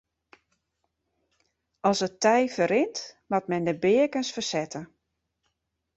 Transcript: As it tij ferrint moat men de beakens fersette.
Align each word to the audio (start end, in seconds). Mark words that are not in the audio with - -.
As 1.89 1.99
it 2.07 2.15
tij 2.23 2.45
ferrint 2.55 2.97
moat 3.29 3.49
men 3.49 3.63
de 3.67 3.75
beakens 3.85 4.33
fersette. 4.35 4.81